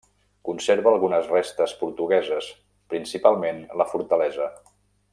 [0.47, 2.49] Conserva algunes restes portugueses,
[2.95, 4.53] principalment la fortalesa.